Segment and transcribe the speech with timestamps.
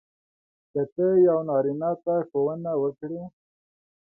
[0.71, 3.21] که ته یو نارینه ته ښوونه وکړې.